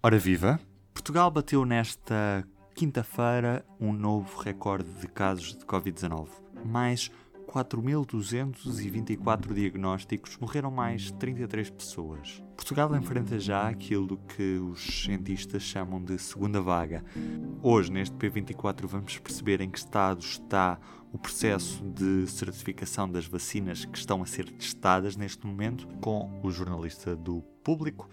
Ora 0.00 0.16
viva! 0.16 0.60
Portugal 0.94 1.28
bateu 1.28 1.64
nesta 1.64 2.46
quinta-feira 2.72 3.66
um 3.80 3.92
novo 3.92 4.40
recorde 4.40 4.88
de 5.00 5.08
casos 5.08 5.56
de 5.56 5.66
Covid-19. 5.66 6.28
Mais 6.64 7.10
4.224 7.48 9.52
diagnósticos, 9.52 10.36
morreram 10.36 10.70
mais 10.70 11.10
33 11.10 11.70
pessoas. 11.70 12.40
Portugal 12.54 12.94
enfrenta 12.94 13.40
já 13.40 13.68
aquilo 13.68 14.18
que 14.18 14.58
os 14.58 15.02
cientistas 15.02 15.64
chamam 15.64 16.00
de 16.00 16.16
segunda 16.16 16.60
vaga. 16.60 17.04
Hoje, 17.60 17.90
neste 17.90 18.14
P24, 18.14 18.86
vamos 18.86 19.18
perceber 19.18 19.60
em 19.60 19.68
que 19.68 19.78
estado 19.78 20.20
está 20.20 20.78
o 21.12 21.18
processo 21.18 21.82
de 21.82 22.24
certificação 22.28 23.10
das 23.10 23.26
vacinas 23.26 23.84
que 23.84 23.98
estão 23.98 24.22
a 24.22 24.26
ser 24.26 24.48
testadas 24.48 25.16
neste 25.16 25.44
momento 25.44 25.88
com 26.00 26.40
o 26.40 26.52
jornalista 26.52 27.16
do 27.16 27.42
Público, 27.64 28.08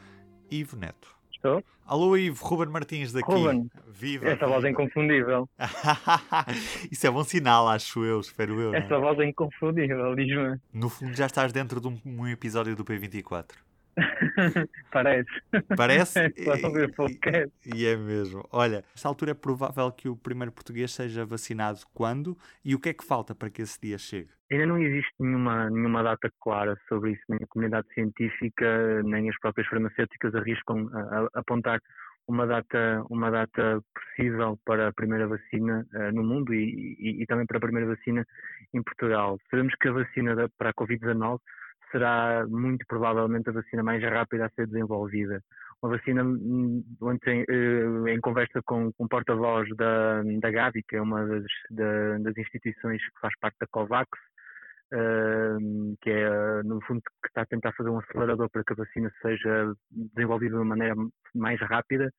Ivo 0.50 0.78
Neto. 0.78 1.16
Estou? 1.46 1.64
Alô, 1.86 2.18
Ivo, 2.18 2.44
Ruben 2.44 2.70
Martins 2.74 3.12
daqui. 3.14 3.32
Ruben, 3.32 3.70
Viva! 3.88 4.30
essa 4.30 4.48
voz 4.48 4.66
é 4.66 4.72
inconfundível. 4.72 5.48
Isso 6.92 7.06
é 7.06 7.12
bom 7.12 7.24
sinal, 7.24 7.68
acho 7.68 8.04
eu, 8.04 8.20
espero 8.20 8.60
eu. 8.60 8.74
é? 8.74 8.80
Essa 8.80 8.98
voz 8.98 9.20
é 9.20 9.26
inconfundível, 9.26 10.16
diz-me. 10.16 10.60
No 10.74 10.90
fundo, 10.90 11.16
já 11.16 11.28
estás 11.28 11.54
dentro 11.54 11.80
de 11.80 11.88
um, 11.88 12.00
um 12.04 12.28
episódio 12.28 12.76
do 12.76 12.84
P24. 12.84 13.52
Parece. 14.92 15.30
Parece? 15.76 16.34
E, 17.66 17.82
e 17.82 17.86
é 17.86 17.96
mesmo. 17.96 18.48
Olha, 18.52 18.84
esta 18.94 19.08
altura 19.08 19.32
é 19.32 19.34
provável 19.34 19.92
que 19.92 20.08
o 20.08 20.16
primeiro 20.16 20.52
português 20.52 20.92
seja 20.92 21.26
vacinado 21.26 21.80
quando 21.94 22.38
e 22.64 22.76
o 22.76 22.80
que 22.80 22.90
é 22.90 22.94
que 22.94 23.06
falta 23.06 23.34
para 23.34 23.50
que 23.50 23.62
esse 23.62 23.80
dia 23.80 23.98
chegue? 23.98 24.30
Ainda 24.52 24.66
não 24.66 24.78
existe 24.78 25.12
nenhuma, 25.20 25.70
nenhuma 25.70 26.04
data 26.04 26.32
clara 26.42 26.78
sobre 26.88 27.12
isso, 27.12 27.22
nem 27.30 27.40
a 27.42 27.48
comunidade 27.48 27.88
científica, 27.94 29.04
nem 29.04 29.30
as 29.30 29.38
próprias 29.40 29.68
farmacêuticas 29.68 30.36
arriscam 30.36 30.90
a, 30.94 31.28
a 31.34 31.40
apontar 31.40 31.80
uma 32.28 32.46
data, 32.46 33.04
uma 33.10 33.30
data 33.30 33.82
possível 33.94 34.60
para 34.66 34.88
a 34.88 34.94
primeira 34.94 35.28
vacina 35.28 35.86
uh, 35.94 36.12
no 36.12 36.24
mundo 36.24 36.54
e, 36.54 36.96
e, 37.00 37.24
e, 37.24 37.26
também 37.26 37.46
para 37.46 37.58
a 37.58 37.62
primeira 37.62 37.88
vacina 37.88 38.26
em 38.74 38.82
Portugal. 38.82 39.38
Sabemos 39.50 39.74
que 39.76 39.88
a 39.88 39.94
vacina 39.94 40.36
da, 40.36 40.50
para 40.58 40.72
a 40.72 40.74
Covid-19 40.74 41.40
será 41.96 42.46
muito 42.50 42.86
provavelmente 42.88 43.50
a 43.50 43.54
vacina 43.54 43.82
mais 43.82 44.04
rápida 44.04 44.46
a 44.46 44.50
ser 44.50 44.68
desenvolvida. 44.68 45.42
Uma 45.82 45.98
vacina, 45.98 46.24
ontem, 47.02 47.46
eh, 47.48 48.12
em 48.14 48.20
conversa 48.20 48.62
com, 48.66 48.92
com 48.92 49.06
o 49.06 49.08
porta-voz 49.08 49.70
da, 49.78 50.22
da 50.42 50.52
Gavi, 50.52 50.84
que 50.84 50.98
é 50.98 51.02
uma 51.02 51.26
das, 51.26 51.44
da, 51.70 52.18
das 52.20 52.38
instituições 52.38 53.02
que 53.02 53.20
faz 53.22 53.34
parte 53.40 53.58
da 53.60 53.68
COVAX, 53.68 54.10
Uh, 54.94 55.98
que 56.00 56.12
é, 56.12 56.62
no 56.64 56.80
fundo, 56.82 57.02
que 57.02 57.28
está 57.28 57.42
a 57.42 57.46
tentar 57.48 57.74
fazer 57.74 57.90
um 57.90 57.98
acelerador 57.98 58.48
para 58.52 58.64
que 58.64 58.72
a 58.72 58.76
vacina 58.76 59.12
seja 59.20 59.74
desenvolvida 59.90 60.52
de 60.52 60.58
uma 60.58 60.76
maneira 60.76 60.94
mais 61.34 61.60
rápida. 61.60 62.14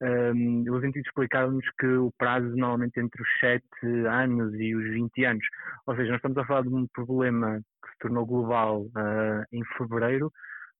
Um, 0.00 0.64
os 0.70 0.80
cientistas 0.80 1.08
explicaram-nos 1.08 1.64
que 1.78 1.86
o 1.86 2.12
prazo 2.16 2.46
normalmente 2.56 3.00
entre 3.00 3.20
os 3.20 3.28
7 3.40 3.64
anos 4.08 4.54
e 4.54 4.76
os 4.76 4.84
20 4.84 5.24
anos. 5.24 5.44
Ou 5.86 5.96
seja, 5.96 6.10
nós 6.10 6.18
estamos 6.18 6.38
a 6.38 6.46
falar 6.46 6.62
de 6.62 6.68
um 6.68 6.86
problema 6.94 7.60
se 7.94 7.98
tornou 8.00 8.26
global 8.26 8.82
uh, 8.82 9.44
em 9.52 9.62
fevereiro. 9.76 10.30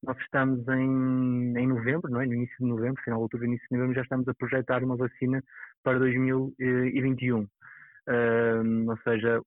Nós 0.03 0.19
estamos 0.19 0.67
em, 0.69 1.57
em 1.57 1.67
novembro, 1.67 2.11
não 2.11 2.21
é? 2.21 2.27
no 2.27 2.35
início 2.35 2.57
de 2.61 2.67
novembro, 2.67 3.03
final 3.03 3.21
de 3.21 3.23
outubro, 3.23 3.47
início 3.47 3.67
de 3.71 3.77
novembro, 3.77 3.97
já 3.97 4.03
estamos 4.03 4.29
a 4.29 4.35
projetar 4.35 4.85
uma 4.85 4.97
vacina 4.97 5.43
para 5.83 5.99
2021. 5.99 7.47
Ou 8.07 8.97
seja, 8.99 9.41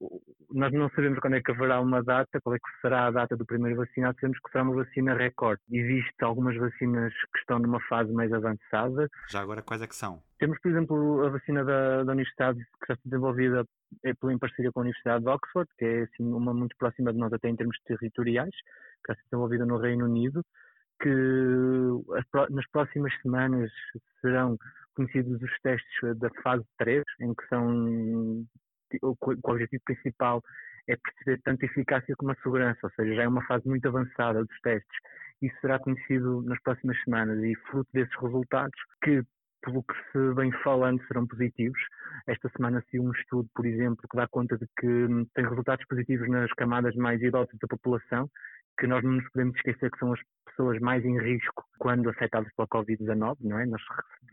nós 0.52 0.74
não 0.74 0.90
sabemos 0.90 1.20
quando 1.20 1.36
é 1.36 1.42
que 1.42 1.52
haverá 1.52 1.80
uma 1.80 2.04
data, 2.04 2.42
qual 2.42 2.56
é 2.56 2.60
que 2.60 2.82
será 2.82 3.08
a 3.08 3.12
data 3.12 3.38
do 3.38 3.46
primeiro 3.46 3.78
vacinado, 3.78 4.18
sabemos 4.20 4.40
que 4.40 4.52
será 4.52 4.64
uma 4.64 4.76
vacina 4.76 5.14
recorde. 5.14 5.62
Existem 5.72 6.28
algumas 6.28 6.56
vacinas 6.58 7.14
que 7.34 7.40
estão 7.40 7.60
numa 7.60 7.80
fase 7.82 8.12
mais 8.12 8.34
avançada. 8.34 9.08
Já 9.30 9.42
agora, 9.42 9.62
quais 9.62 9.82
é 9.82 9.88
que 9.88 9.96
são? 9.96 10.22
Temos, 10.40 10.60
por 10.60 10.72
exemplo, 10.72 11.26
a 11.26 11.30
vacina 11.30 11.64
da, 11.64 12.04
da 12.04 12.12
Universidade, 12.12 12.60
que 12.60 12.94
está 12.94 12.96
desenvolvida 13.06 13.66
é 14.04 14.12
em 14.12 14.38
parceria 14.38 14.72
com 14.72 14.80
a 14.80 14.84
Universidade 14.84 15.24
de 15.24 15.30
Oxford, 15.30 15.70
que 15.78 15.86
é 15.86 16.02
assim, 16.04 16.32
uma 16.32 16.54
muito 16.54 16.76
próxima 16.78 17.14
de 17.14 17.20
nós 17.20 17.32
até 17.32 17.50
em 17.50 17.56
termos 17.56 17.78
territoriais, 17.86 18.54
que 19.06 19.12
está 19.12 19.24
desenvolvida 19.24 19.66
no 19.66 19.78
Reino 19.78 20.06
Unido, 20.06 20.44
que 21.02 21.10
nas 22.50 22.68
próximas 22.72 23.14
semanas 23.22 23.72
serão 24.22 24.58
conhecidos 24.98 25.42
os 25.42 25.60
testes 25.62 26.18
da 26.18 26.30
fase 26.42 26.66
3, 26.80 27.04
em 27.22 27.34
que 27.34 27.48
são 27.48 28.44
o, 29.02 29.16
objetivo 29.44 29.84
principal 29.86 30.42
é 30.88 30.96
perceber 30.96 31.42
tanto 31.44 31.64
a 31.64 31.66
eficácia 31.66 32.16
como 32.18 32.32
a 32.32 32.36
segurança, 32.36 32.80
ou 32.84 32.90
seja, 32.92 33.16
já 33.16 33.24
é 33.24 33.28
uma 33.28 33.46
fase 33.46 33.68
muito 33.68 33.88
avançada 33.88 34.44
dos 34.44 34.60
testes. 34.62 34.98
Isso 35.42 35.56
será 35.62 35.78
conhecido 35.80 36.42
nas 36.44 36.60
próximas 36.62 36.98
semanas 37.04 37.44
e 37.44 37.56
fruto 37.70 37.90
desses 37.94 38.16
resultados, 38.20 38.80
que 39.04 39.22
pelo 39.62 39.84
que 39.84 39.94
se 40.12 40.34
vem 40.36 40.52
falando 40.64 41.06
serão 41.08 41.28
positivos. 41.28 41.80
Esta 42.26 42.50
semana 42.56 42.84
saiu 42.90 43.04
um 43.04 43.12
estudo, 43.12 43.50
por 43.54 43.66
exemplo, 43.66 44.08
que 44.10 44.18
dá 44.18 44.28
conta 44.28 44.58
de 44.58 44.66
que 44.80 45.28
tem 45.34 45.48
resultados 45.48 45.86
positivos 45.88 46.30
nas 46.30 46.52
camadas 46.54 46.96
mais 46.96 47.22
idosas 47.22 47.54
da 47.60 47.68
população, 47.68 48.30
que 48.78 48.88
nós 48.88 49.04
não 49.04 49.14
nos 49.14 49.30
podemos 49.32 49.56
esquecer 49.58 49.92
que 49.92 50.00
são 50.00 50.14
as 50.14 50.20
pessoas 50.46 50.80
mais 50.80 51.04
em 51.06 51.20
risco 51.20 51.64
quando 51.80 52.10
afetadas 52.10 52.52
pela 52.56 52.68
Covid-19, 52.68 53.38
não 53.42 53.60
é? 53.60 53.66
Nós 53.66 53.82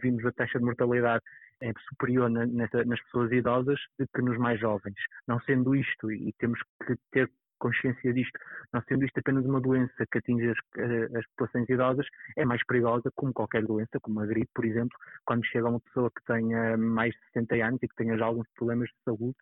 vimos 0.01 0.25
a 0.25 0.33
taxa 0.33 0.59
de 0.59 0.65
mortalidade 0.65 1.23
é 1.61 1.73
superior 1.89 2.29
na, 2.29 2.47
nessa, 2.47 2.85
nas 2.85 3.01
pessoas 3.05 3.33
idosas 3.33 3.81
do 3.99 4.07
que 4.09 4.23
nos 4.23 4.37
mais 4.39 4.61
jovens. 4.61 4.97
Não 5.27 5.41
sendo 5.41 5.75
isto, 5.75 6.11
e 6.13 6.33
temos 6.39 6.61
que 6.87 6.97
ter 7.11 7.31
consciência 7.59 8.13
disto, 8.13 8.39
não 8.73 8.83
sendo 8.83 9.05
isto 9.05 9.19
apenas 9.19 9.45
uma 9.47 9.61
doença 9.61 10.05
que 10.11 10.19
atinge 10.19 10.51
as, 10.51 10.59
eh, 10.77 11.19
as, 11.19 11.27
populações 11.29 11.69
idosas, 11.69 12.07
é 12.37 12.45
mais 12.45 12.63
perigosa, 12.67 13.11
como 13.15 13.33
qualquer 13.33 13.65
doença, 13.65 13.99
como 14.03 14.21
a 14.21 14.27
gripe, 14.27 14.51
por 14.55 14.65
exemplo, 14.65 14.99
quando 15.25 15.47
chega 15.47 15.69
uma 15.69 15.81
pessoa 15.81 16.11
que 16.11 16.23
tenha 16.27 16.77
mais 16.77 17.15
de 17.15 17.21
60 17.33 17.55
anos 17.55 17.83
e 17.83 17.89
que 17.89 17.95
tenha 17.95 18.19
já 18.19 18.27
alguns 18.27 18.47
problemas 18.55 18.89
de 18.91 18.97
saúde, 19.05 19.37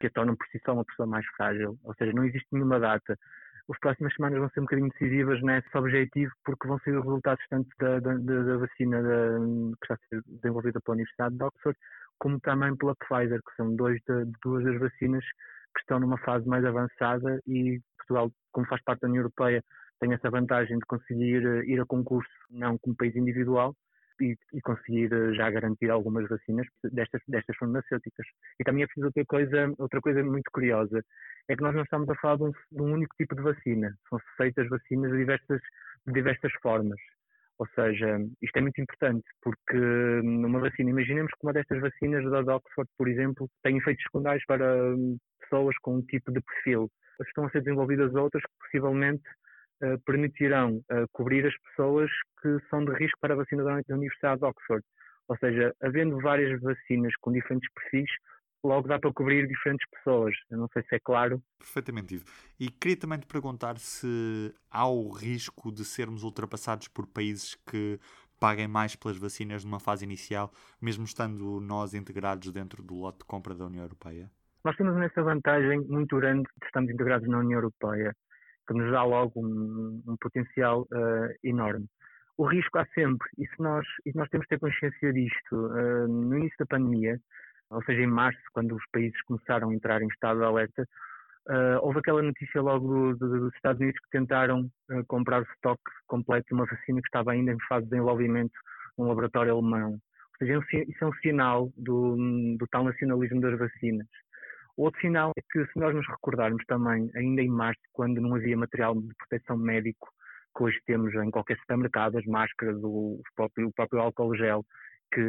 que 0.00 0.06
a 0.06 0.10
tornam 0.10 0.34
por 0.34 0.46
si 0.48 0.60
só 0.64 0.72
uma 0.72 0.84
pessoa 0.84 1.06
mais 1.06 1.26
frágil. 1.36 1.78
Ou 1.84 1.94
seja, 1.94 2.12
não 2.12 2.24
existe 2.24 2.48
nenhuma 2.50 2.80
data 2.80 3.16
as 3.70 3.78
próximas 3.78 4.14
semanas 4.14 4.38
vão 4.38 4.50
ser 4.50 4.60
um 4.60 4.64
bocadinho 4.64 4.90
decisivas 4.90 5.40
nesse 5.42 5.68
objetivo, 5.76 6.32
porque 6.44 6.66
vão 6.66 6.78
ser 6.80 6.98
os 6.98 7.04
resultados 7.04 7.44
tanto 7.48 7.68
da, 7.78 8.00
da, 8.00 8.14
da 8.16 8.56
vacina 8.56 9.02
da, 9.02 9.38
que 9.78 9.84
está 9.84 9.94
a 9.94 10.08
ser 10.08 10.22
desenvolvida 10.26 10.80
pela 10.80 10.94
Universidade 10.94 11.36
de 11.36 11.44
Oxford, 11.44 11.78
como 12.18 12.40
também 12.40 12.76
pela 12.76 12.96
Pfizer, 12.96 13.40
que 13.42 13.56
são 13.56 13.74
dois 13.76 14.00
de, 14.08 14.24
duas 14.42 14.64
das 14.64 14.78
vacinas 14.78 15.24
que 15.74 15.80
estão 15.80 16.00
numa 16.00 16.18
fase 16.18 16.46
mais 16.48 16.64
avançada 16.64 17.40
e 17.46 17.80
Portugal, 17.98 18.32
como 18.52 18.66
faz 18.66 18.82
parte 18.82 19.00
da 19.00 19.08
União 19.08 19.22
Europeia, 19.22 19.62
tem 20.00 20.12
essa 20.12 20.30
vantagem 20.30 20.78
de 20.78 20.86
conseguir 20.86 21.46
eh, 21.46 21.64
ir 21.66 21.80
a 21.80 21.86
concurso, 21.86 22.30
não 22.50 22.76
como 22.78 22.96
país 22.96 23.14
individual, 23.14 23.74
e, 24.20 24.60
conseguir 24.62 25.12
eh, 25.12 25.34
já 25.34 25.50
garantir 25.50 25.90
algumas 25.90 26.28
vacinas 26.28 26.66
destas, 26.84 27.20
destas 27.28 27.56
farmacêuticas. 27.56 28.26
E 28.58 28.64
também 28.64 28.82
é 28.82 28.86
preciso 28.86 29.06
outra 29.06 29.24
coisa, 29.26 29.74
outra 29.78 30.00
coisa 30.00 30.22
muito 30.22 30.50
curiosa, 30.52 31.02
é 31.48 31.56
que 31.56 31.62
nós 31.62 31.74
não 31.74 31.82
estamos 31.82 32.08
a 32.08 32.14
falar 32.16 32.36
de 32.36 32.44
um, 32.44 32.50
de 32.50 32.82
um 32.82 32.92
único 32.92 33.14
tipo 33.16 33.34
de 33.34 33.42
vacina, 33.42 33.94
são 34.08 34.18
feitas 34.36 34.68
vacinas 34.68 35.10
de 35.10 35.18
diversas, 35.18 35.60
de 36.06 36.12
diversas 36.12 36.52
formas. 36.62 36.98
Ou 37.58 37.66
seja, 37.74 38.18
isto 38.40 38.56
é 38.56 38.60
muito 38.62 38.80
importante, 38.80 39.24
porque 39.42 39.76
numa 39.76 40.60
vacina, 40.60 40.88
imaginemos 40.88 41.30
que 41.32 41.46
uma 41.46 41.52
destas 41.52 41.78
vacinas 41.80 42.24
da 42.30 42.56
Oxford, 42.56 42.90
por 42.96 43.06
exemplo, 43.06 43.50
tem 43.62 43.76
efeitos 43.76 44.02
secundários 44.04 44.44
para 44.46 44.94
hum, 44.94 45.18
pessoas 45.42 45.76
com 45.82 45.96
um 45.96 46.02
tipo 46.02 46.32
de 46.32 46.40
perfil. 46.40 46.90
Estão 47.20 47.44
a 47.44 47.50
ser 47.50 47.60
desenvolvidas 47.60 48.14
outras 48.14 48.42
que 48.42 48.58
possivelmente 48.60 49.24
permitirão 50.04 50.76
uh, 50.76 51.06
cobrir 51.12 51.46
as 51.46 51.54
pessoas 51.58 52.10
que 52.42 52.58
são 52.68 52.84
de 52.84 52.92
risco 52.92 53.18
para 53.20 53.34
a 53.34 53.36
vacina 53.36 53.64
da 53.64 53.82
Universidade 53.88 54.40
de 54.40 54.46
Oxford. 54.46 54.84
Ou 55.28 55.36
seja, 55.38 55.74
havendo 55.82 56.18
várias 56.20 56.60
vacinas 56.60 57.12
com 57.20 57.32
diferentes 57.32 57.68
perfis, 57.72 58.10
logo 58.64 58.88
dá 58.88 58.98
para 58.98 59.12
cobrir 59.12 59.46
diferentes 59.46 59.86
pessoas. 59.90 60.34
Eu 60.50 60.58
não 60.58 60.68
sei 60.72 60.82
se 60.82 60.96
é 60.96 60.98
claro. 60.98 61.42
Perfeitamente, 61.58 62.14
Ivo. 62.14 62.24
E 62.58 62.68
queria 62.70 62.96
também 62.96 63.18
te 63.18 63.26
perguntar 63.26 63.78
se 63.78 64.54
há 64.70 64.88
o 64.88 65.10
risco 65.10 65.72
de 65.72 65.84
sermos 65.84 66.22
ultrapassados 66.22 66.88
por 66.88 67.06
países 67.06 67.54
que 67.54 67.98
paguem 68.40 68.66
mais 68.66 68.96
pelas 68.96 69.18
vacinas 69.18 69.64
numa 69.64 69.78
fase 69.78 70.04
inicial, 70.04 70.50
mesmo 70.80 71.04
estando 71.04 71.60
nós 71.60 71.94
integrados 71.94 72.50
dentro 72.50 72.82
do 72.82 72.94
lote 72.94 73.18
de 73.18 73.24
compra 73.24 73.54
da 73.54 73.66
União 73.66 73.84
Europeia? 73.84 74.30
Nós 74.64 74.76
temos 74.76 74.96
nessa 74.96 75.22
vantagem 75.22 75.80
muito 75.86 76.16
grande 76.16 76.42
de 76.42 76.66
estarmos 76.66 76.90
integrados 76.90 77.28
na 77.28 77.38
União 77.38 77.58
Europeia, 77.58 78.14
que 78.66 78.74
nos 78.74 78.90
dá 78.90 79.02
logo 79.02 79.32
um, 79.40 80.02
um 80.06 80.16
potencial 80.20 80.82
uh, 80.82 81.28
enorme. 81.42 81.86
O 82.36 82.46
risco 82.46 82.78
há 82.78 82.86
sempre, 82.94 83.28
e, 83.38 83.46
se 83.46 83.60
nós, 83.60 83.86
e 84.06 84.12
nós 84.14 84.28
temos 84.30 84.46
que 84.46 84.56
ter 84.56 84.60
consciência 84.60 85.12
disto. 85.12 85.54
Uh, 85.54 86.08
no 86.08 86.38
início 86.38 86.56
da 86.58 86.66
pandemia, 86.66 87.18
ou 87.70 87.82
seja, 87.84 88.00
em 88.00 88.06
março, 88.06 88.40
quando 88.52 88.74
os 88.74 88.84
países 88.92 89.20
começaram 89.22 89.70
a 89.70 89.74
entrar 89.74 90.00
em 90.02 90.08
estado 90.08 90.40
de 90.40 90.46
alerta, 90.46 90.82
uh, 91.48 91.78
houve 91.82 91.98
aquela 91.98 92.22
notícia 92.22 92.60
logo 92.62 92.88
do, 92.88 93.16
do, 93.16 93.40
dos 93.40 93.54
Estados 93.54 93.80
Unidos 93.80 94.00
que 94.00 94.18
tentaram 94.18 94.68
comprar 95.06 95.42
o 95.42 95.46
estoque 95.52 95.82
completo 96.06 96.46
de 96.48 96.54
uma 96.54 96.66
vacina 96.66 97.00
que 97.00 97.08
estava 97.08 97.32
ainda 97.32 97.52
em 97.52 97.60
fase 97.68 97.84
de 97.84 97.90
desenvolvimento 97.90 98.58
num 98.96 99.08
laboratório 99.08 99.52
alemão. 99.52 99.92
Ou 99.92 100.38
seja, 100.38 100.54
é 100.54 100.82
isso 100.82 101.04
é 101.04 101.06
um 101.06 101.12
sinal 101.14 101.70
do, 101.76 102.16
do 102.58 102.66
tal 102.70 102.84
nacionalismo 102.84 103.40
das 103.40 103.58
vacinas. 103.58 104.06
Outro 104.80 104.98
sinal 105.02 105.32
é 105.36 105.42
que, 105.52 105.62
se 105.66 105.78
nós 105.78 105.94
nos 105.94 106.06
recordarmos 106.08 106.64
também, 106.64 107.10
ainda 107.14 107.42
em 107.42 107.50
março, 107.50 107.82
quando 107.92 108.18
não 108.18 108.34
havia 108.34 108.56
material 108.56 108.94
de 108.94 109.14
proteção 109.14 109.54
médico 109.58 110.08
que 110.56 110.64
hoje 110.64 110.80
temos 110.86 111.12
em 111.14 111.30
qualquer 111.30 111.58
supermercado, 111.58 112.16
as 112.16 112.24
máscaras, 112.24 112.78
o 112.82 113.20
próprio, 113.36 113.68
o 113.68 113.72
próprio 113.74 114.00
álcool 114.00 114.34
gel, 114.34 114.64
que 115.12 115.20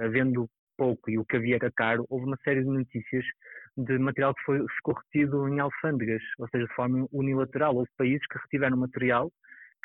havendo 0.00 0.48
pouco 0.78 1.10
e 1.10 1.18
o 1.18 1.26
que 1.26 1.36
havia 1.36 1.56
era 1.56 1.70
caro, 1.72 2.06
houve 2.08 2.24
uma 2.24 2.38
série 2.42 2.64
de 2.64 2.70
notícias 2.70 3.24
de 3.76 3.98
material 3.98 4.34
que 4.34 4.42
foi, 4.44 4.64
ficou 4.76 4.94
retido 4.94 5.46
em 5.46 5.60
alfândegas, 5.60 6.22
ou 6.38 6.48
seja, 6.48 6.64
de 6.64 6.74
forma 6.74 7.06
unilateral. 7.12 7.76
Houve 7.76 7.90
países 7.98 8.26
que 8.26 8.38
retiveram 8.38 8.78
material 8.78 9.30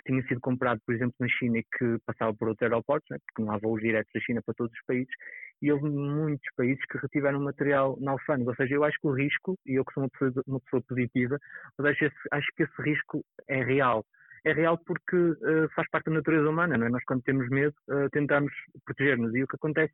que 0.01 0.12
tinha 0.12 0.24
sido 0.27 0.42
comprado, 0.42 0.80
por 0.86 0.95
exemplo, 0.95 1.15
na 1.19 1.27
China 1.27 1.59
e 1.59 1.63
que 1.63 1.98
passava 2.06 2.33
por 2.33 2.50
outro 2.50 2.65
aeroporto, 2.65 3.06
né, 3.12 3.18
porque 3.25 3.42
não 3.42 3.51
há 3.51 3.57
voos 3.57 3.81
diretos 3.81 4.12
da 4.13 4.21
China 4.21 4.42
para 4.45 4.56
todos 4.56 4.74
os 4.74 4.86
países, 4.86 5.13
e 5.62 5.71
houve 5.71 5.89
muitos 5.89 6.48
países 6.56 6.83
que 6.86 6.98
retiveram 6.98 7.39
material 7.39 7.98
na 8.01 8.12
alfândega. 8.12 8.50
Ou 8.50 8.56
seja, 8.56 8.75
eu 8.75 8.83
acho 8.83 8.98
que 9.00 9.07
o 9.07 9.13
risco, 9.13 9.57
e 9.65 9.75
eu 9.75 9.86
que 9.86 9.94
sou 9.94 10.03
uma 10.03 10.09
pessoa, 10.09 10.44
uma 10.48 10.59
pessoa 10.59 10.81
positiva, 10.88 11.38
mas 11.77 11.92
acho, 11.92 12.06
esse, 12.06 12.15
acho 12.31 12.48
que 12.56 12.63
esse 12.63 12.81
risco 12.81 13.24
é 13.48 13.63
real. 13.63 14.06
É 14.44 14.53
real 14.53 14.77
porque 14.77 15.15
uh, 15.15 15.69
faz 15.75 15.88
parte 15.92 16.06
da 16.06 16.13
natureza 16.13 16.50
humana, 16.50 16.75
não 16.75 16.88
é? 16.88 16.89
Nós, 16.89 17.03
quando 17.03 17.21
temos 17.21 17.48
medo, 17.50 17.75
uh, 17.89 18.09
tentamos 18.09 18.51
proteger-nos. 18.86 19.36
E 19.36 19.44
o 19.44 19.48
que 19.48 19.56
acontece 19.56 19.94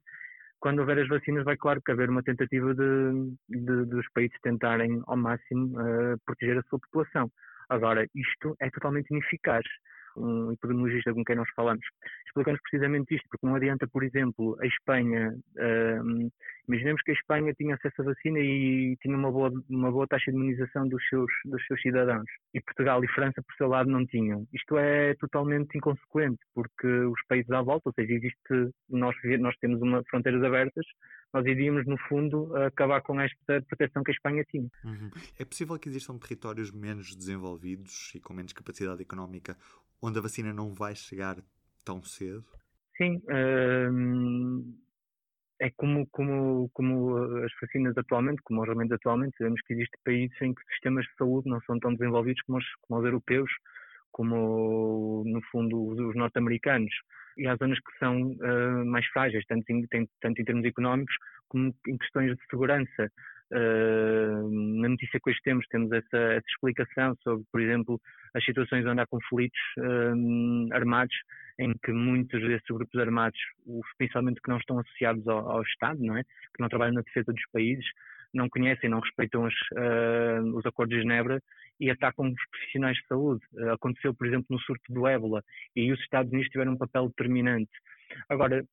quando 0.59 0.79
houver 0.79 0.99
as 0.99 1.07
vacinas, 1.07 1.43
vai 1.43 1.55
claro 1.57 1.81
que 1.81 1.91
haver 1.91 2.09
uma 2.09 2.23
tentativa 2.23 2.73
de, 2.73 3.35
de 3.49 3.85
dos 3.85 4.09
países 4.13 4.35
tentarem 4.41 5.01
ao 5.05 5.17
máximo 5.17 5.67
uh, 5.79 6.17
proteger 6.25 6.57
a 6.57 6.63
sua 6.63 6.79
população. 6.79 7.29
Agora, 7.69 8.07
isto 8.15 8.55
é 8.59 8.69
totalmente 8.69 9.11
ineficaz 9.11 9.65
um 10.17 10.51
epidemiologista 10.51 11.13
com 11.13 11.23
quem 11.23 11.35
nós 11.35 11.49
falamos, 11.55 11.85
explicamos 12.25 12.59
precisamente 12.61 13.15
isto, 13.15 13.27
porque 13.29 13.45
não 13.45 13.55
adianta, 13.55 13.87
por 13.87 14.03
exemplo, 14.03 14.57
a 14.59 14.65
Espanha, 14.65 15.33
imaginemos 16.67 17.01
que 17.01 17.11
a 17.11 17.13
Espanha 17.13 17.53
tinha 17.53 17.75
acesso 17.75 18.01
à 18.01 18.05
vacina 18.05 18.39
e 18.39 18.97
tinha 19.01 19.15
uma 19.17 19.31
boa, 19.31 19.51
uma 19.69 19.91
boa 19.91 20.07
taxa 20.07 20.31
de 20.31 20.37
imunização 20.37 20.87
dos 20.87 21.01
seus, 21.09 21.31
dos 21.45 21.65
seus 21.65 21.81
cidadãos, 21.81 22.29
e 22.53 22.61
Portugal 22.61 23.03
e 23.03 23.07
França, 23.09 23.41
por 23.41 23.55
seu 23.55 23.67
lado, 23.67 23.89
não 23.89 24.05
tinham. 24.05 24.47
Isto 24.53 24.77
é 24.77 25.15
totalmente 25.15 25.77
inconsequente, 25.77 26.39
porque 26.53 26.87
os 26.87 27.21
países 27.27 27.49
à 27.51 27.61
volta, 27.61 27.89
ou 27.89 27.93
seja, 27.93 28.13
existe, 28.13 28.71
nós, 28.89 29.15
nós 29.39 29.55
temos 29.57 29.81
uma, 29.81 30.03
fronteiras 30.09 30.43
abertas, 30.43 30.85
nós 31.33 31.45
iríamos, 31.45 31.85
no 31.85 31.97
fundo, 32.07 32.55
acabar 32.55 33.01
com 33.01 33.19
esta 33.19 33.61
proteção 33.67 34.03
que 34.03 34.11
a 34.11 34.13
Espanha 34.13 34.43
tinha. 34.49 34.69
Uhum. 34.83 35.09
É 35.39 35.45
possível 35.45 35.77
que 35.77 35.89
existam 35.89 36.17
territórios 36.17 36.71
menos 36.71 37.15
desenvolvidos 37.15 38.13
e 38.15 38.19
com 38.19 38.33
menos 38.33 38.53
capacidade 38.53 39.01
económica 39.01 39.57
onde 40.01 40.19
a 40.19 40.21
vacina 40.21 40.53
não 40.53 40.73
vai 40.73 40.95
chegar 40.95 41.37
tão 41.83 42.03
cedo? 42.03 42.45
Sim, 42.97 43.21
hum, 43.91 44.75
é 45.59 45.71
como, 45.71 46.07
como, 46.11 46.69
como 46.73 47.17
as 47.43 47.51
vacinas 47.61 47.97
atualmente, 47.97 48.41
como 48.43 48.61
os 48.61 48.67
remédios 48.67 48.93
atualmente, 48.99 49.37
sabemos 49.37 49.61
que 49.61 49.73
existem 49.73 49.99
países 50.05 50.41
em 50.41 50.53
que 50.53 50.61
os 50.61 50.67
sistemas 50.69 51.05
de 51.05 51.15
saúde 51.17 51.49
não 51.49 51.59
são 51.61 51.79
tão 51.79 51.93
desenvolvidos 51.93 52.41
como 52.43 52.59
os, 52.59 52.65
como 52.81 52.99
os 52.99 53.05
europeus, 53.05 53.51
como 54.11 55.23
no 55.25 55.41
fundo 55.51 56.09
os 56.09 56.15
norte-americanos. 56.15 56.93
E 57.37 57.47
há 57.47 57.55
zonas 57.55 57.79
que 57.79 57.97
são 57.99 58.31
uh, 58.31 58.85
mais 58.85 59.05
frágeis, 59.07 59.45
tanto 59.47 59.69
em, 59.71 59.87
tanto 60.21 60.41
em 60.41 60.45
termos 60.45 60.65
económicos 60.65 61.15
como 61.47 61.73
em 61.87 61.97
questões 61.97 62.35
de 62.35 62.45
segurança. 62.49 63.11
Uh, 63.49 64.81
na 64.81 64.89
notícia 64.89 65.19
que 65.23 65.29
hoje 65.29 65.39
temos, 65.43 65.65
temos 65.67 65.89
essa, 65.91 66.17
essa, 66.17 66.47
explicação 66.49 67.15
sobre, 67.23 67.45
por 67.51 67.61
exemplo, 67.61 68.01
as 68.33 68.43
situações 68.43 68.85
onde 68.85 68.99
há 68.99 69.07
conflitos 69.07 69.59
uh, 69.77 70.73
armados, 70.73 71.15
em 71.59 71.73
que 71.83 71.91
muitos 71.91 72.41
desses 72.41 72.67
grupos 72.67 72.99
armados, 72.99 73.39
principalmente 73.97 74.41
que 74.41 74.49
não 74.49 74.57
estão 74.57 74.79
associados 74.79 75.27
ao, 75.27 75.49
ao, 75.49 75.61
Estado, 75.63 75.99
não 76.03 76.17
é? 76.17 76.23
que 76.23 76.61
não 76.61 76.69
trabalham 76.69 76.93
na 76.93 77.01
defesa 77.01 77.33
dos 77.33 77.43
países, 77.51 77.85
não 78.33 78.49
conhecem, 78.49 78.89
não 78.89 78.99
respeitam 78.99 79.45
os, 79.45 79.53
uh, 79.73 80.57
os 80.57 80.65
acordos 80.65 80.95
de 80.95 81.01
Genebra 81.01 81.41
e 81.79 81.89
atacam 81.89 82.29
os 82.29 82.49
profissionais 82.49 82.97
de 82.97 83.07
saúde. 83.07 83.41
aconteceu, 83.73 84.13
por 84.13 84.27
exemplo, 84.27 84.45
no 84.49 84.59
surto 84.59 84.93
do 84.93 85.07
ébola 85.07 85.43
e 85.75 85.91
os 85.91 85.99
Estados 86.01 86.31
Unidos 86.31 86.51
tiveram 86.51 86.73
um 86.73 86.77
papel 86.77 87.07
determinante. 87.07 87.71
Agora, 88.29 88.63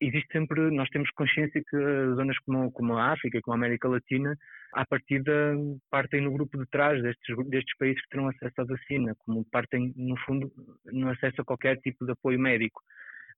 existe 0.00 0.28
sempre, 0.32 0.70
nós 0.70 0.88
temos 0.90 1.10
consciência 1.10 1.62
que 1.62 1.76
zonas 2.14 2.38
como, 2.40 2.70
como 2.72 2.96
a 2.96 3.12
África, 3.12 3.40
como 3.42 3.54
a 3.54 3.58
América 3.58 3.88
Latina, 3.88 4.36
à 4.72 4.84
partida 4.86 5.54
partem 5.90 6.22
no 6.22 6.32
grupo 6.32 6.58
de 6.58 6.66
trás 6.66 7.02
destes, 7.02 7.36
destes 7.48 7.76
países 7.76 8.02
que 8.02 8.10
terão 8.10 8.28
acesso 8.28 8.60
à 8.60 8.64
vacina, 8.64 9.14
como 9.18 9.44
partem, 9.50 9.92
no 9.96 10.16
fundo, 10.18 10.50
no 10.86 11.10
acesso 11.10 11.42
a 11.42 11.44
qualquer 11.44 11.78
tipo 11.78 12.04
de 12.04 12.12
apoio 12.12 12.38
médico. 12.38 12.80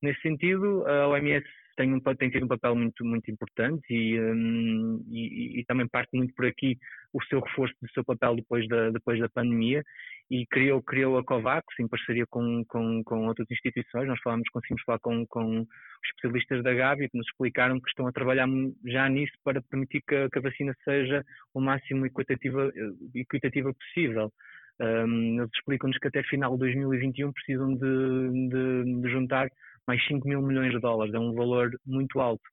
Nesse 0.03 0.19
sentido, 0.19 0.85
a 0.85 1.07
OMS 1.07 1.47
tem, 1.77 1.93
um, 1.93 1.99
tem 2.01 2.29
tido 2.29 2.43
um 2.43 2.49
papel 2.49 2.75
muito, 2.75 3.05
muito 3.05 3.31
importante 3.31 3.85
e, 3.89 4.19
um, 4.19 5.01
e, 5.09 5.61
e, 5.61 5.65
também 5.65 5.87
parte 5.87 6.09
muito 6.13 6.33
por 6.35 6.45
aqui 6.45 6.77
o 7.13 7.23
seu 7.23 7.39
reforço 7.39 7.73
do 7.81 7.89
seu 7.93 8.03
papel 8.03 8.35
depois 8.35 8.67
da, 8.67 8.89
depois 8.89 9.17
da 9.17 9.29
pandemia 9.29 9.81
e 10.29 10.45
criou, 10.47 10.81
criou 10.81 11.17
a 11.17 11.23
COVAX 11.23 11.65
em 11.79 11.87
parceria 11.87 12.25
com, 12.29 12.65
com, 12.65 13.01
com 13.05 13.27
outras 13.27 13.49
instituições. 13.49 14.09
Nós 14.09 14.19
falamos, 14.21 14.49
conseguimos 14.49 14.83
falar 14.83 14.99
com, 14.99 15.25
com 15.27 15.65
especialistas 16.05 16.61
da 16.63 16.73
Gavi 16.73 17.07
que 17.07 17.17
nos 17.17 17.27
explicaram 17.27 17.79
que 17.79 17.87
estão 17.87 18.05
a 18.05 18.11
trabalhar 18.11 18.47
já 18.85 19.07
nisso 19.07 19.33
para 19.41 19.61
permitir 19.61 20.01
que, 20.05 20.29
que 20.29 20.37
a 20.37 20.41
vacina 20.41 20.75
seja 20.83 21.23
o 21.53 21.61
máximo 21.61 22.05
equitativa, 22.05 22.69
equitativa 23.15 23.73
possível. 23.73 24.33
Um, 24.79 25.39
eles 25.39 25.51
explicam-nos 25.53 25.97
que 25.99 26.07
até 26.07 26.23
final 26.23 26.53
de 26.53 26.59
2021 26.59 27.31
precisam 27.31 27.75
de, 27.75 28.49
de, 28.49 29.01
de 29.01 29.09
juntar 29.09 29.47
mais 29.87 30.05
5 30.07 30.27
mil 30.27 30.41
milhões 30.41 30.71
de 30.71 30.79
dólares, 30.79 31.13
é 31.13 31.19
um 31.19 31.33
valor 31.33 31.71
muito 31.85 32.19
alto. 32.19 32.43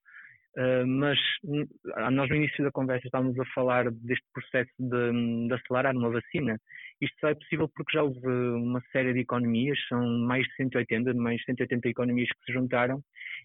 Uh, 0.57 0.85
mas 0.85 1.17
hum, 1.45 1.65
nós 2.11 2.29
no 2.29 2.35
início 2.35 2.61
da 2.61 2.71
conversa 2.71 3.07
estávamos 3.07 3.39
a 3.39 3.45
falar 3.55 3.89
deste 3.89 4.25
processo 4.33 4.69
de, 4.77 5.47
de, 5.47 5.53
acelerar 5.53 5.95
uma 5.95 6.09
vacina. 6.09 6.59
Isto 6.99 7.15
só 7.21 7.29
é 7.29 7.35
possível 7.35 7.69
porque 7.73 7.97
já 7.97 8.03
houve 8.03 8.27
uma 8.27 8.81
série 8.91 9.13
de 9.13 9.21
economias, 9.21 9.79
são 9.87 10.05
mais 10.19 10.45
de 10.45 10.55
180, 10.55 11.13
mais 11.13 11.37
de 11.37 11.45
180 11.45 11.87
economias 11.87 12.27
que 12.27 12.45
se 12.45 12.51
juntaram 12.51 13.01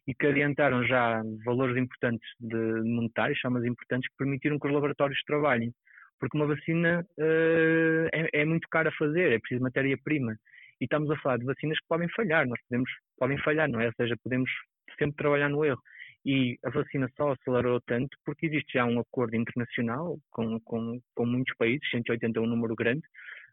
e 0.08 0.14
que 0.14 0.26
adiantaram 0.26 0.84
já 0.84 1.22
valores 1.44 1.76
importantes 1.76 2.28
de 2.40 2.56
monetários, 2.82 3.38
chamas 3.38 3.64
importantes, 3.64 4.10
que 4.10 4.16
permitiram 4.16 4.58
que 4.58 4.66
os 4.66 4.74
laboratórios 4.74 5.22
trabalhem. 5.28 5.72
Porque 6.18 6.36
uma 6.36 6.46
vacina 6.46 7.06
uh, 7.18 8.08
é, 8.12 8.40
é 8.40 8.44
muito 8.44 8.66
cara 8.68 8.88
a 8.88 8.96
fazer, 8.98 9.30
é 9.32 9.38
preciso 9.38 9.62
matéria-prima 9.62 10.36
e 10.80 10.84
estamos 10.84 11.10
a 11.10 11.16
falar 11.18 11.38
de 11.38 11.44
vacinas 11.44 11.78
que 11.78 11.86
podem 11.88 12.08
falhar, 12.10 12.46
nós 12.46 12.60
podemos, 12.68 12.90
podem 13.18 13.38
falhar, 13.38 13.68
não 13.68 13.80
é? 13.80 13.86
Ou 13.86 13.92
seja, 13.96 14.16
podemos 14.22 14.50
sempre 14.98 15.16
trabalhar 15.16 15.48
no 15.48 15.64
erro. 15.64 15.80
E 16.24 16.58
a 16.64 16.70
vacina 16.70 17.08
só 17.16 17.32
acelerou 17.32 17.80
tanto 17.86 18.16
porque 18.24 18.46
existe 18.46 18.74
já 18.74 18.84
um 18.84 18.98
acordo 18.98 19.36
internacional 19.36 20.18
com, 20.30 20.58
com, 20.60 21.00
com 21.14 21.26
muitos 21.26 21.54
países, 21.56 21.88
180 21.90 22.38
é 22.38 22.42
um 22.42 22.46
número 22.46 22.74
grande, 22.74 23.02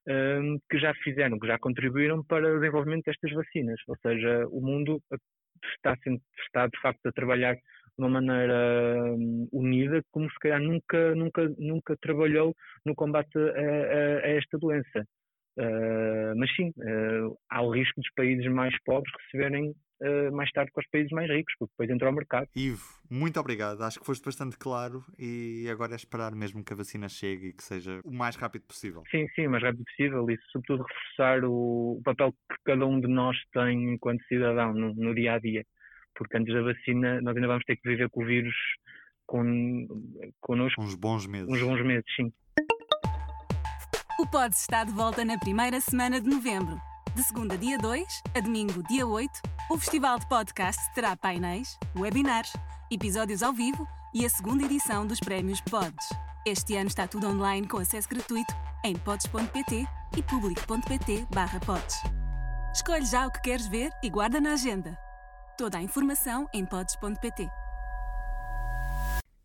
um, 0.08 0.58
que 0.70 0.80
já 0.80 0.94
fizeram, 0.96 1.38
que 1.40 1.48
já 1.48 1.60
contribuíram 1.60 2.24
para 2.24 2.52
o 2.52 2.60
desenvolvimento 2.60 3.06
destas 3.06 3.32
vacinas. 3.32 3.80
Ou 3.88 3.96
seja, 3.98 4.48
o 4.48 4.60
mundo 4.60 5.00
está, 5.76 5.96
está 6.46 6.68
de 6.68 6.80
facto 6.82 7.06
a 7.06 7.12
trabalhar 7.12 7.54
de 7.56 7.62
uma 8.00 8.10
maneira 8.10 9.04
um, 9.14 9.48
unida, 9.52 10.02
como 10.12 10.30
se 10.30 10.40
calhar 10.40 10.60
nunca, 10.60 11.14
nunca, 11.16 11.48
nunca 11.58 11.96
trabalhou 11.98 12.56
no 12.86 12.96
combate 12.96 13.38
a, 13.38 13.42
a, 13.42 14.26
a 14.26 14.30
esta 14.30 14.58
doença. 14.58 15.06
Uh, 15.58 16.36
mas 16.36 16.54
sim, 16.56 16.70
uh, 16.70 17.38
há 17.50 17.62
o 17.62 17.72
risco 17.72 18.02
dos 18.02 18.12
países 18.16 18.52
mais 18.52 18.74
pobres 18.84 19.14
receberem 19.26 19.70
uh, 19.70 20.36
mais 20.36 20.52
tarde 20.52 20.72
com 20.72 20.82
os 20.82 20.88
países 20.88 21.12
mais 21.12 21.30
ricos, 21.30 21.54
porque 21.58 21.72
depois 21.74 21.90
entra 21.90 22.08
ao 22.08 22.14
mercado. 22.14 22.48
Ivo, 22.56 22.84
muito 23.10 23.40
obrigado. 23.40 23.82
Acho 23.84 24.00
que 24.00 24.06
foste 24.06 24.24
bastante 24.24 24.58
claro 24.58 25.04
e 25.18 25.68
agora 25.70 25.94
é 25.94 25.96
esperar 25.96 26.34
mesmo 26.34 26.64
que 26.64 26.74
a 26.74 26.76
vacina 26.76 27.08
chegue 27.08 27.48
e 27.48 27.54
que 27.54 27.64
seja 27.64 28.02
o 28.04 28.12
mais 28.12 28.36
rápido 28.36 28.64
possível. 28.64 29.04
Sim, 29.12 29.28
sim, 29.36 29.48
o 29.48 29.52
mais 29.52 29.64
rápido 29.64 29.84
possível 29.86 30.30
e 30.30 30.38
sobretudo 30.52 30.84
reforçar 30.84 31.46
o, 31.46 31.98
o 32.00 32.02
papel 32.04 32.32
que 32.32 32.58
cada 32.66 32.86
um 32.86 33.00
de 33.00 33.08
nós 33.08 33.38
tem 33.54 33.94
enquanto 33.94 34.24
cidadão 34.26 34.74
no, 34.74 34.94
no, 34.94 35.14
dia 35.14 35.34
a 35.34 35.40
dia. 35.40 35.64
Porque 36.16 36.38
antes 36.38 36.54
da 36.54 36.62
vacina 36.62 37.22
nós 37.22 37.36
ainda 37.36 37.48
vamos 37.48 37.64
ter 37.66 37.76
que 37.76 37.90
viver 37.90 38.10
com 38.10 38.24
o 38.24 38.26
vírus 38.26 38.56
con, 39.26 39.88
connosco. 40.42 40.82
Uns 40.82 40.96
bons 40.96 41.28
meses. 41.28 41.50
Uns 41.50 41.62
bons 41.62 41.84
meses, 41.84 42.06
sim. 42.16 42.32
O 44.24 44.26
Pods 44.26 44.62
está 44.62 44.86
de 44.86 44.92
volta 44.94 45.26
na 45.26 45.38
primeira 45.38 45.82
semana 45.82 46.22
de 46.22 46.30
novembro. 46.30 46.82
De 47.14 47.22
segunda, 47.22 47.58
dia 47.58 47.78
2, 47.78 48.24
a 48.34 48.40
domingo, 48.40 48.82
dia 48.84 49.06
8, 49.06 49.30
o 49.70 49.78
Festival 49.78 50.18
de 50.18 50.26
Podcast 50.28 50.82
terá 50.96 51.14
painéis, 51.14 51.78
webinars, 51.94 52.54
episódios 52.90 53.44
ao 53.44 53.52
vivo 53.52 53.86
e 54.14 54.26
a 54.26 54.30
segunda 54.30 54.64
edição 54.64 55.06
dos 55.06 55.20
Prémios 55.20 55.60
Pods. 55.60 56.08
Este 56.48 56.74
ano 56.78 56.88
está 56.88 57.06
tudo 57.06 57.28
online 57.28 57.68
com 57.68 57.80
acesso 57.80 58.08
gratuito 58.08 58.56
em 58.86 58.96
pods.pt 58.96 59.86
e 60.16 60.24
public.pt/pods. 60.24 61.98
Escolhe 62.74 63.06
já 63.06 63.28
o 63.28 63.32
que 63.32 63.42
queres 63.42 63.68
ver 63.68 63.92
e 64.02 64.10
guarda 64.10 64.40
na 64.40 64.54
agenda. 64.54 64.98
Toda 65.58 65.80
a 65.80 65.82
informação 65.82 66.48
em 66.54 66.66
pods.pt. 66.66 67.50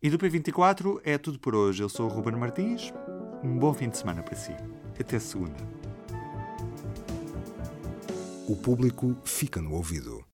E 0.01 0.09
do 0.09 0.17
P24 0.17 1.01
é 1.03 1.17
tudo 1.17 1.37
por 1.37 1.53
hoje. 1.53 1.83
Eu 1.83 1.89
sou 1.89 2.09
o 2.09 2.09
Ruben 2.09 2.37
Martins. 2.37 2.93
Um 3.41 3.57
bom 3.57 3.73
fim 3.73 3.87
de 3.89 3.97
semana 3.97 4.21
para 4.21 4.35
si. 4.35 4.51
Até 4.99 5.17
segunda. 5.17 5.55
O 8.47 8.55
público 8.55 9.15
fica 9.23 9.61
no 9.61 9.73
ouvido. 9.75 10.25